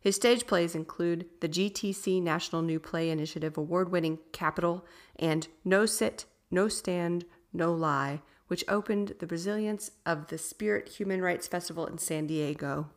His 0.00 0.16
stage 0.16 0.48
plays 0.48 0.74
include 0.74 1.26
the 1.38 1.48
GTC 1.48 2.20
National 2.20 2.60
New 2.60 2.80
Play 2.80 3.10
Initiative 3.10 3.56
award 3.56 3.92
winning 3.92 4.18
Capital 4.32 4.84
and 5.14 5.46
No 5.64 5.86
Sit, 5.86 6.24
No 6.50 6.66
Stand, 6.66 7.24
No 7.52 7.72
Lie, 7.72 8.20
which 8.48 8.64
opened 8.66 9.14
the 9.20 9.28
Resilience 9.28 9.92
of 10.04 10.26
the 10.26 10.38
Spirit 10.38 10.88
Human 10.88 11.22
Rights 11.22 11.46
Festival 11.46 11.86
in 11.86 11.98
San 11.98 12.26
Diego. 12.26 12.90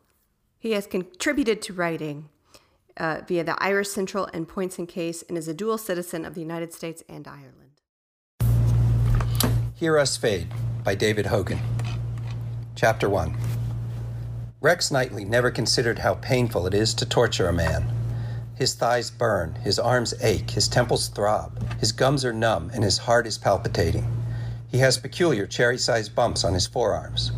He 0.58 0.72
has 0.72 0.88
contributed 0.88 1.62
to 1.62 1.72
writing 1.72 2.28
uh, 2.96 3.20
via 3.28 3.44
the 3.44 3.62
Irish 3.62 3.88
Central 3.88 4.28
and 4.34 4.48
Points 4.48 4.80
in 4.80 4.88
Case 4.88 5.22
and 5.28 5.38
is 5.38 5.46
a 5.46 5.54
dual 5.54 5.78
citizen 5.78 6.24
of 6.24 6.34
the 6.34 6.40
United 6.40 6.72
States 6.72 7.04
and 7.08 7.28
Ireland. 7.28 7.70
Hear 9.76 9.96
Us 9.96 10.16
Fade 10.16 10.48
by 10.82 10.96
David 10.96 11.26
Hogan. 11.26 11.60
Chapter 12.80 13.10
1 13.10 13.36
Rex 14.62 14.90
Knightley 14.90 15.26
never 15.26 15.50
considered 15.50 15.98
how 15.98 16.14
painful 16.14 16.66
it 16.66 16.72
is 16.72 16.94
to 16.94 17.04
torture 17.04 17.46
a 17.46 17.52
man. 17.52 17.84
His 18.56 18.72
thighs 18.72 19.10
burn, 19.10 19.56
his 19.56 19.78
arms 19.78 20.14
ache, 20.22 20.52
his 20.52 20.66
temples 20.66 21.08
throb, 21.08 21.62
his 21.78 21.92
gums 21.92 22.24
are 22.24 22.32
numb, 22.32 22.70
and 22.72 22.82
his 22.82 22.96
heart 22.96 23.26
is 23.26 23.36
palpitating. 23.36 24.10
He 24.66 24.78
has 24.78 24.96
peculiar 24.96 25.46
cherry 25.46 25.76
sized 25.76 26.14
bumps 26.14 26.42
on 26.42 26.54
his 26.54 26.66
forearms. 26.66 27.32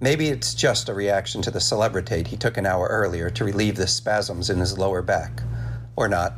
Maybe 0.00 0.26
it's 0.26 0.54
just 0.54 0.88
a 0.88 0.92
reaction 0.92 1.40
to 1.42 1.52
the 1.52 1.60
celebritate 1.60 2.26
he 2.26 2.36
took 2.36 2.56
an 2.56 2.66
hour 2.66 2.88
earlier 2.88 3.30
to 3.30 3.44
relieve 3.44 3.76
the 3.76 3.86
spasms 3.86 4.50
in 4.50 4.58
his 4.58 4.76
lower 4.76 5.02
back. 5.02 5.40
Or 5.94 6.08
not. 6.08 6.34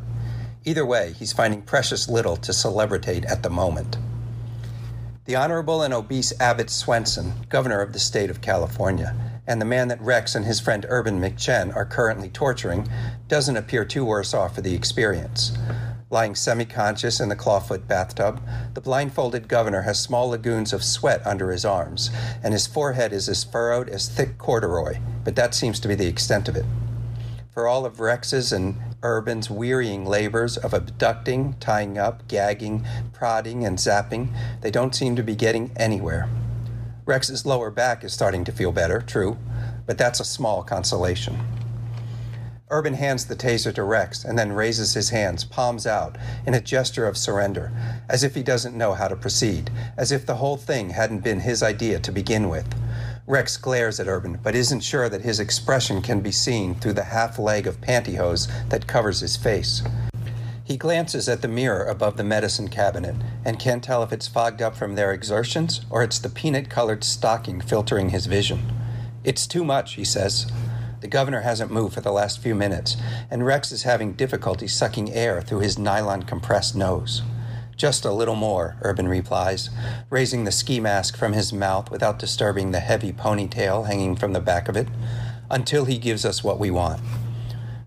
Either 0.67 0.85
way, 0.85 1.15
he's 1.19 1.33
finding 1.33 1.63
precious 1.63 2.07
little 2.07 2.37
to 2.37 2.53
celebritate 2.53 3.25
at 3.31 3.43
the 3.43 3.49
moment. 3.49 3.97
The 5.25 5.37
Honorable 5.37 5.83
and 5.83 5.95
Obese 5.95 6.33
Abbott 6.41 6.69
Swenson, 6.69 7.47
Governor 7.49 7.81
of 7.81 7.93
the 7.93 8.01
State 8.01 8.29
of 8.29 8.41
California, 8.41 9.15
and 9.47 9.61
the 9.61 9.65
man 9.65 9.87
that 9.87 10.01
Rex 10.01 10.35
and 10.35 10.45
his 10.45 10.59
friend 10.59 10.85
Urban 10.89 11.21
McChen 11.21 11.73
are 11.77 11.85
currently 11.85 12.29
torturing, 12.29 12.89
doesn't 13.29 13.57
appear 13.57 13.85
too 13.85 14.05
worse 14.05 14.35
off 14.35 14.57
for 14.57 14.63
the 14.63 14.75
experience. 14.75 15.57
Lying 16.11 16.35
semi 16.35 16.65
conscious 16.65 17.21
in 17.21 17.29
the 17.29 17.37
clawfoot 17.37 17.87
bathtub, 17.87 18.41
the 18.75 18.81
blindfolded 18.81 19.47
governor 19.47 19.83
has 19.83 20.01
small 20.01 20.31
lagoons 20.31 20.73
of 20.73 20.83
sweat 20.83 21.25
under 21.25 21.53
his 21.53 21.65
arms, 21.65 22.11
and 22.43 22.53
his 22.53 22.67
forehead 22.67 23.13
is 23.13 23.29
as 23.29 23.45
furrowed 23.45 23.89
as 23.89 24.09
thick 24.09 24.39
corduroy, 24.39 24.99
but 25.23 25.37
that 25.37 25.55
seems 25.55 25.79
to 25.79 25.89
be 25.89 25.95
the 25.95 26.09
extent 26.09 26.49
of 26.49 26.57
it. 26.57 26.67
For 27.53 27.69
all 27.69 27.85
of 27.85 28.01
Rex's 28.01 28.51
and 28.51 28.81
Urban's 29.03 29.51
wearying 29.51 30.07
labors 30.07 30.57
of 30.57 30.73
abducting, 30.73 31.55
tying 31.61 31.99
up, 31.99 32.27
gagging, 32.27 32.87
prodding, 33.13 33.67
and 33.67 33.77
zapping, 33.77 34.35
they 34.63 34.71
don't 34.71 34.95
seem 34.95 35.17
to 35.17 35.23
be 35.23 35.37
getting 35.37 35.71
anywhere. 35.77 36.31
Rex's 37.05 37.45
lower 37.45 37.71
back 37.71 38.05
is 38.05 38.15
starting 38.15 38.43
to 38.45 38.53
feel 38.53 38.73
better, 38.73 39.03
true, 39.03 39.37
but 39.85 39.99
that's 39.99 40.19
a 40.19 40.25
small 40.25 40.63
consolation. 40.63 41.39
Urban 42.71 42.95
hands 42.95 43.27
the 43.27 43.37
taser 43.37 43.75
to 43.75 43.83
Rex 43.83 44.25
and 44.25 44.39
then 44.39 44.53
raises 44.53 44.95
his 44.95 45.11
hands, 45.11 45.45
palms 45.45 45.87
out, 45.87 46.17
in 46.47 46.55
a 46.55 46.61
gesture 46.61 47.07
of 47.07 47.19
surrender, 47.19 47.71
as 48.09 48.25
if 48.25 48.35
he 48.35 48.43
doesn't 48.43 48.79
know 48.79 48.95
how 48.95 49.09
to 49.09 49.17
proceed, 49.17 49.71
as 49.99 50.11
if 50.11 50.25
the 50.25 50.37
whole 50.37 50.57
thing 50.57 50.89
hadn't 50.89 51.21
been 51.21 51.41
his 51.41 51.63
idea 51.63 52.01
to 52.01 52.13
begin 52.13 52.49
with. 52.49 52.67
Rex 53.27 53.57
glares 53.57 54.01
at 54.01 54.09
Urban, 54.09 54.41
but 54.43 54.57
isn't 54.57 54.81
sure 54.81 55.09
that 55.09 55.23
his 55.23 55.39
expression 55.39 56.03
can 56.03 56.21
be 56.21 56.33
seen 56.33 56.75
through 56.75 56.95
the 56.95 57.05
half 57.05 57.39
leg 57.39 57.69
of 57.69 57.81
pantyhose 57.81 58.49
that 58.69 58.89
covers 58.89 59.21
his 59.21 59.37
face. 59.37 59.83
He 60.65 60.77
glances 60.77 61.29
at 61.29 61.41
the 61.41 61.49
mirror 61.49 61.85
above 61.85 62.17
the 62.17 62.25
medicine 62.25 62.69
cabinet 62.69 63.15
and 63.45 63.61
can't 63.61 63.83
tell 63.83 64.03
if 64.03 64.13
it's 64.13 64.27
fogged 64.27 64.61
up 64.61 64.75
from 64.75 64.95
their 64.95 65.13
exertions 65.13 65.83
or 65.89 66.03
it's 66.03 66.19
the 66.19 66.29
peanut 66.29 66.69
colored 66.69 67.05
stocking 67.05 67.61
filtering 67.61 68.09
his 68.09 68.27
vision. 68.27 68.73
It's 69.23 69.47
too 69.47 69.65
much, 69.65 69.95
he 69.95 70.05
says. 70.05 70.51
The 71.01 71.09
governor 71.09 71.43
hasn't 71.43 71.71
moved 71.71 71.95
for 71.95 72.01
the 72.01 72.13
last 72.13 72.41
few 72.41 72.55
minutes, 72.55 72.97
and 73.31 73.47
Rex 73.47 73.71
is 73.71 73.85
having 73.85 74.15
difficulty 74.15 74.67
sucking 74.67 75.13
air 75.13 75.43
through 75.43 75.61
his 75.61 75.79
nylon 75.79 76.25
compressed 76.25 76.75
nose. 76.75 77.23
Just 77.77 78.05
a 78.05 78.13
little 78.13 78.35
more, 78.35 78.77
Urban 78.83 79.09
replies, 79.09 79.71
raising 80.11 80.45
the 80.45 80.53
ski 80.53 80.79
mask 80.79 81.17
from 81.17 81.33
his 81.33 81.53
mouth 81.53 81.91
without 81.91 82.19
disturbing 82.19 82.71
the 82.71 82.81
heavy 82.81 83.13
ponytail 83.13 83.87
hanging 83.87 84.15
from 84.15 84.33
the 84.33 84.41
back 84.41 84.69
of 84.69 84.77
it, 84.77 84.89
until 85.51 85.85
he 85.85 85.99
gives 85.99 86.25
us 86.25 86.45
what 86.45 86.59
we 86.59 86.71
want. 86.71 87.01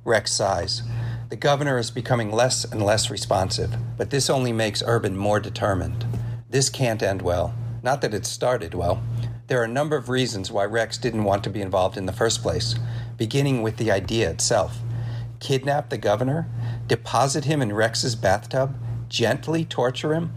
Rex 0.04 0.32
sighs. 0.32 0.84
The 1.30 1.36
governor 1.36 1.77
is 1.77 1.92
becoming 1.92 2.32
less 2.32 2.63
and 2.65 2.84
less 2.84 3.10
responsive, 3.10 3.75
but 3.98 4.10
this 4.10 4.30
only 4.30 4.51
makes 4.51 4.84
Urban 4.86 5.18
more 5.18 5.39
determined. 5.39 6.06
This 6.50 6.70
can't 6.70 7.01
end 7.01 7.22
well. 7.22 7.56
Not 7.82 8.01
that 8.01 8.13
it 8.13 8.25
started 8.25 8.74
well. 8.74 9.01
There 9.48 9.60
are 9.62 9.65
a 9.65 9.68
number 9.68 9.96
of 9.96 10.10
reasons 10.10 10.51
why 10.51 10.65
Rex 10.65 10.98
didn't 10.98 11.24
want 11.24 11.44
to 11.44 11.50
be 11.50 11.62
involved 11.62 11.98
in 11.98 12.06
the 12.06 12.13
first 12.13 12.42
place, 12.42 12.75
beginning 13.18 13.62
with 13.62 13.77
the 13.77 13.92
idea 13.92 14.30
itself. 14.30 14.80
Kidnap 15.39 15.89
the 15.89 15.98
governor? 15.98 16.48
Deposit 16.88 17.46
him 17.46 17.62
in 17.62 17.74
Rex's 17.74 18.15
bathtub? 18.15 18.75
Gently 19.09 19.65
torture 19.65 20.13
him? 20.13 20.33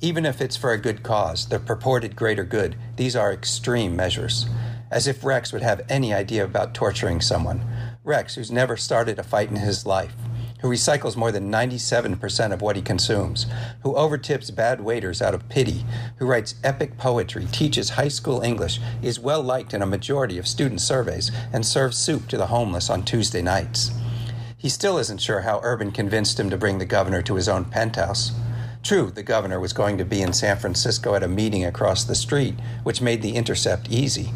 Even 0.00 0.26
if 0.26 0.40
it's 0.40 0.56
for 0.56 0.72
a 0.72 0.80
good 0.80 1.02
cause, 1.02 1.48
the 1.48 1.58
purported 1.58 2.16
greater 2.16 2.44
good, 2.44 2.76
these 2.96 3.16
are 3.16 3.32
extreme 3.32 3.96
measures. 3.96 4.46
As 4.90 5.06
if 5.06 5.24
Rex 5.24 5.52
would 5.52 5.62
have 5.62 5.82
any 5.88 6.12
idea 6.12 6.44
about 6.44 6.74
torturing 6.74 7.20
someone. 7.20 7.62
Rex, 8.04 8.34
who's 8.34 8.52
never 8.52 8.76
started 8.76 9.18
a 9.18 9.22
fight 9.22 9.50
in 9.50 9.56
his 9.56 9.86
life 9.86 10.14
who 10.60 10.68
recycles 10.68 11.16
more 11.16 11.30
than 11.30 11.50
97% 11.50 12.52
of 12.52 12.62
what 12.62 12.76
he 12.76 12.82
consumes, 12.82 13.46
who 13.82 13.94
overtips 13.94 14.50
bad 14.50 14.80
waiters 14.80 15.20
out 15.20 15.34
of 15.34 15.48
pity, 15.48 15.84
who 16.16 16.26
writes 16.26 16.54
epic 16.64 16.96
poetry, 16.96 17.46
teaches 17.52 17.90
high 17.90 18.08
school 18.08 18.40
English, 18.40 18.80
is 19.02 19.20
well 19.20 19.42
liked 19.42 19.74
in 19.74 19.82
a 19.82 19.86
majority 19.86 20.38
of 20.38 20.48
student 20.48 20.80
surveys, 20.80 21.30
and 21.52 21.64
serves 21.64 21.98
soup 21.98 22.26
to 22.28 22.36
the 22.36 22.46
homeless 22.46 22.88
on 22.88 23.04
Tuesday 23.04 23.42
nights. 23.42 23.90
He 24.66 24.70
still 24.70 24.98
isn't 24.98 25.20
sure 25.20 25.42
how 25.42 25.60
Urban 25.62 25.92
convinced 25.92 26.40
him 26.40 26.50
to 26.50 26.56
bring 26.56 26.78
the 26.78 26.84
governor 26.84 27.22
to 27.22 27.36
his 27.36 27.48
own 27.48 27.66
penthouse. 27.66 28.32
True, 28.82 29.12
the 29.12 29.22
governor 29.22 29.60
was 29.60 29.72
going 29.72 29.96
to 29.96 30.04
be 30.04 30.22
in 30.22 30.32
San 30.32 30.56
Francisco 30.56 31.14
at 31.14 31.22
a 31.22 31.28
meeting 31.28 31.64
across 31.64 32.02
the 32.02 32.16
street, 32.16 32.56
which 32.82 33.00
made 33.00 33.22
the 33.22 33.36
intercept 33.36 33.88
easy. 33.92 34.30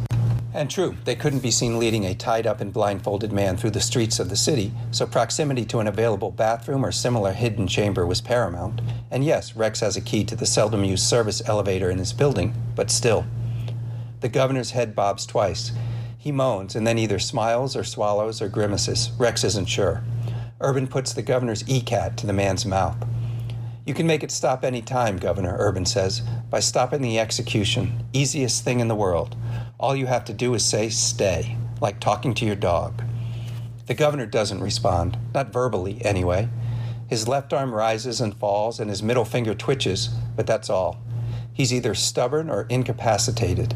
And 0.55 0.71
true, 0.71 0.97
they 1.05 1.17
couldn't 1.17 1.43
be 1.43 1.51
seen 1.51 1.81
leading 1.81 2.05
a 2.05 2.15
tied 2.15 2.47
up 2.47 2.61
and 2.61 2.73
blindfolded 2.73 3.33
man 3.33 3.57
through 3.57 3.73
the 3.73 3.81
streets 3.81 4.21
of 4.21 4.31
the 4.31 4.37
city, 4.37 4.73
so 4.93 5.05
proximity 5.05 5.65
to 5.65 5.81
an 5.81 5.89
available 5.89 6.31
bathroom 6.31 6.87
or 6.87 6.93
similar 6.93 7.33
hidden 7.33 7.67
chamber 7.67 8.07
was 8.07 8.21
paramount. 8.21 8.81
And 9.11 9.25
yes, 9.25 9.57
Rex 9.57 9.81
has 9.81 9.97
a 9.97 10.01
key 10.01 10.23
to 10.27 10.37
the 10.37 10.47
seldom 10.47 10.85
used 10.85 11.07
service 11.07 11.43
elevator 11.49 11.91
in 11.91 11.99
his 11.99 12.13
building, 12.13 12.55
but 12.77 12.93
still. 12.93 13.27
The 14.21 14.29
governor's 14.29 14.71
head 14.71 14.95
bobs 14.95 15.27
twice. 15.27 15.73
He 16.21 16.33
moans 16.33 16.77
and 16.77 16.87
then 16.87 16.99
either 16.99 17.19
smiles 17.19 17.75
or 17.75 17.83
swallows 17.83 18.43
or 18.43 18.49
grimaces. 18.51 19.11
Rex 19.17 19.43
isn't 19.43 19.71
sure. 19.71 20.05
Urban 20.61 20.87
puts 20.87 21.15
the 21.15 21.23
governor's 21.23 21.63
ECAT 21.63 22.17
to 22.17 22.27
the 22.27 22.35
man's 22.35 22.67
mouth. 22.67 23.07
You 23.87 23.95
can 23.95 24.07
make 24.07 24.23
it 24.23 24.31
stop 24.31 24.63
any 24.63 24.83
time, 24.83 25.17
Governor, 25.17 25.57
Urban 25.59 25.87
says, 25.87 26.21
by 26.51 26.61
stopping 26.61 27.01
the 27.01 27.19
execution. 27.19 28.05
Easiest 28.13 28.63
thing 28.63 28.81
in 28.81 28.89
the 28.89 28.95
world. 28.95 29.35
All 29.79 29.97
you 29.97 30.05
have 30.09 30.27
to 30.27 30.35
do 30.35 30.53
is 30.53 30.63
say, 30.63 30.91
stay, 30.91 31.57
like 31.81 32.01
talking 32.01 32.35
to 32.35 32.45
your 32.45 32.55
dog. 32.55 33.03
The 33.87 33.95
governor 33.95 34.27
doesn't 34.27 34.61
respond, 34.61 35.17
not 35.33 35.55
verbally, 35.55 36.05
anyway. 36.05 36.51
His 37.09 37.29
left 37.29 37.55
arm 37.55 37.75
rises 37.75 38.21
and 38.21 38.37
falls, 38.37 38.79
and 38.79 38.91
his 38.91 39.03
middle 39.03 39.25
finger 39.25 39.55
twitches, 39.55 40.11
but 40.37 40.47
that's 40.47 40.69
all. 40.69 41.01
He's 41.51 41.73
either 41.73 41.95
stubborn 41.95 42.51
or 42.51 42.67
incapacitated. 42.69 43.75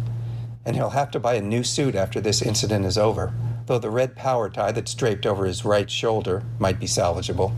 And 0.65 0.77
he'll 0.77 0.91
have 0.91 1.11
to 1.13 1.21
buy 1.21 1.35
a 1.35 1.41
new 1.41 1.63
suit 1.63 1.95
after 1.95 2.21
this 2.21 2.43
incident 2.43 2.85
is 2.87 2.99
over, 2.99 3.35
though 3.67 3.79
the 3.79 3.91
red 3.91 4.17
power 4.17 4.49
tie 4.49 4.73
that's 4.73 4.95
draped 4.95 5.27
over 5.27 5.45
his 5.45 5.65
right 5.65 5.91
shoulder 5.91 6.43
might 6.59 6.81
be 6.81 6.87
salvageable. 6.87 7.55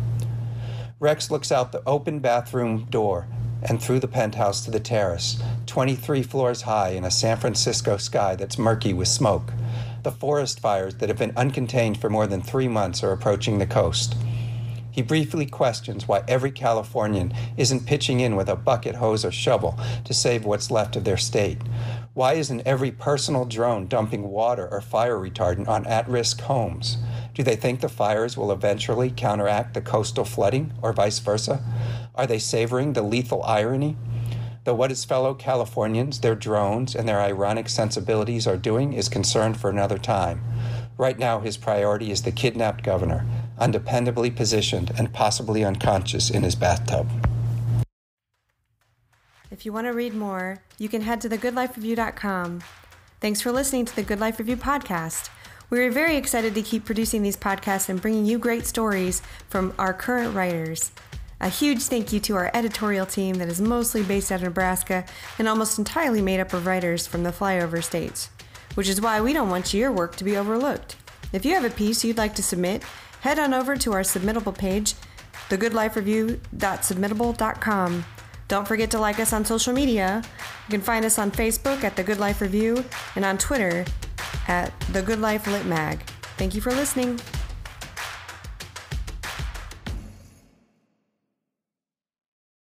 Rex 0.98 1.30
looks 1.30 1.52
out 1.52 1.72
the 1.72 1.82
open 1.86 2.20
bathroom 2.20 2.86
door 2.90 3.28
and 3.62 3.82
through 3.82 4.00
the 4.00 4.08
penthouse 4.08 4.64
to 4.64 4.70
the 4.70 4.80
terrace, 4.80 5.42
23 5.66 6.22
floors 6.22 6.62
high 6.62 6.90
in 6.90 7.04
a 7.04 7.10
San 7.10 7.36
Francisco 7.36 7.96
sky 7.96 8.36
that's 8.36 8.58
murky 8.58 8.92
with 8.92 9.08
smoke. 9.08 9.52
The 10.02 10.12
forest 10.12 10.60
fires 10.60 10.96
that 10.96 11.08
have 11.08 11.18
been 11.18 11.32
uncontained 11.32 11.96
for 11.96 12.08
more 12.08 12.26
than 12.26 12.42
three 12.42 12.68
months 12.68 13.02
are 13.02 13.12
approaching 13.12 13.58
the 13.58 13.66
coast. 13.66 14.14
He 14.90 15.02
briefly 15.02 15.44
questions 15.44 16.08
why 16.08 16.22
every 16.26 16.50
Californian 16.50 17.34
isn't 17.56 17.86
pitching 17.86 18.20
in 18.20 18.36
with 18.36 18.48
a 18.48 18.56
bucket, 18.56 18.94
hose, 18.94 19.24
or 19.24 19.32
shovel 19.32 19.78
to 20.04 20.14
save 20.14 20.44
what's 20.44 20.70
left 20.70 20.96
of 20.96 21.04
their 21.04 21.18
state. 21.18 21.58
Why 22.16 22.32
isn't 22.32 22.62
every 22.64 22.92
personal 22.92 23.44
drone 23.44 23.88
dumping 23.88 24.30
water 24.30 24.66
or 24.66 24.80
fire 24.80 25.18
retardant 25.18 25.68
on 25.68 25.86
at 25.86 26.08
risk 26.08 26.40
homes? 26.40 26.96
Do 27.34 27.42
they 27.42 27.56
think 27.56 27.80
the 27.80 27.90
fires 27.90 28.38
will 28.38 28.50
eventually 28.50 29.10
counteract 29.14 29.74
the 29.74 29.82
coastal 29.82 30.24
flooding, 30.24 30.72
or 30.80 30.94
vice 30.94 31.18
versa? 31.18 31.62
Are 32.14 32.26
they 32.26 32.38
savoring 32.38 32.94
the 32.94 33.02
lethal 33.02 33.42
irony? 33.42 33.98
Though 34.64 34.76
what 34.76 34.88
his 34.88 35.04
fellow 35.04 35.34
Californians, 35.34 36.20
their 36.20 36.34
drones, 36.34 36.94
and 36.94 37.06
their 37.06 37.20
ironic 37.20 37.68
sensibilities 37.68 38.46
are 38.46 38.56
doing 38.56 38.94
is 38.94 39.10
concerned 39.10 39.60
for 39.60 39.68
another 39.68 39.98
time. 39.98 40.40
Right 40.96 41.18
now, 41.18 41.40
his 41.40 41.58
priority 41.58 42.10
is 42.10 42.22
the 42.22 42.32
kidnapped 42.32 42.82
governor, 42.82 43.26
undependably 43.58 44.30
positioned 44.30 44.90
and 44.96 45.12
possibly 45.12 45.62
unconscious 45.62 46.30
in 46.30 46.44
his 46.44 46.54
bathtub. 46.54 47.10
If 49.56 49.64
you 49.64 49.72
want 49.72 49.86
to 49.86 49.94
read 49.94 50.12
more, 50.12 50.58
you 50.76 50.90
can 50.90 51.00
head 51.00 51.22
to 51.22 51.30
thegoodlifereview.com. 51.30 52.60
Thanks 53.22 53.40
for 53.40 53.50
listening 53.50 53.86
to 53.86 53.96
the 53.96 54.02
Good 54.02 54.20
Life 54.20 54.38
Review 54.38 54.58
podcast. 54.58 55.30
We 55.70 55.82
are 55.82 55.90
very 55.90 56.16
excited 56.16 56.54
to 56.54 56.60
keep 56.60 56.84
producing 56.84 57.22
these 57.22 57.38
podcasts 57.38 57.88
and 57.88 57.98
bringing 57.98 58.26
you 58.26 58.38
great 58.38 58.66
stories 58.66 59.22
from 59.48 59.72
our 59.78 59.94
current 59.94 60.34
writers. 60.34 60.90
A 61.40 61.48
huge 61.48 61.84
thank 61.84 62.12
you 62.12 62.20
to 62.20 62.36
our 62.36 62.50
editorial 62.52 63.06
team 63.06 63.36
that 63.36 63.48
is 63.48 63.58
mostly 63.58 64.02
based 64.02 64.30
out 64.30 64.40
of 64.40 64.42
Nebraska 64.42 65.06
and 65.38 65.48
almost 65.48 65.78
entirely 65.78 66.20
made 66.20 66.40
up 66.40 66.52
of 66.52 66.66
writers 66.66 67.06
from 67.06 67.22
the 67.22 67.30
flyover 67.30 67.82
states, 67.82 68.28
which 68.74 68.90
is 68.90 69.00
why 69.00 69.22
we 69.22 69.32
don't 69.32 69.48
want 69.48 69.72
your 69.72 69.90
work 69.90 70.16
to 70.16 70.24
be 70.24 70.36
overlooked. 70.36 70.96
If 71.32 71.46
you 71.46 71.54
have 71.54 71.64
a 71.64 71.70
piece 71.70 72.04
you'd 72.04 72.18
like 72.18 72.34
to 72.34 72.42
submit, 72.42 72.82
head 73.22 73.38
on 73.38 73.54
over 73.54 73.74
to 73.74 73.94
our 73.94 74.02
submittable 74.02 74.58
page, 74.58 74.92
thegoodlifereview.submittable.com. 75.48 78.04
Don't 78.48 78.66
forget 78.66 78.90
to 78.92 78.98
like 78.98 79.18
us 79.18 79.32
on 79.32 79.44
social 79.44 79.72
media. 79.72 80.22
You 80.66 80.70
can 80.70 80.80
find 80.80 81.04
us 81.04 81.18
on 81.18 81.30
Facebook 81.30 81.82
at 81.82 81.96
The 81.96 82.04
Good 82.04 82.18
Life 82.18 82.40
Review 82.40 82.84
and 83.16 83.24
on 83.24 83.38
Twitter 83.38 83.84
at 84.46 84.72
The 84.92 85.02
Good 85.02 85.20
Life 85.20 85.46
Lit 85.46 85.66
Mag. 85.66 86.00
Thank 86.38 86.54
you 86.54 86.60
for 86.60 86.70
listening. 86.70 87.18